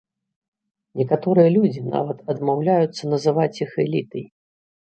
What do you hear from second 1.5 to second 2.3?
людзі нават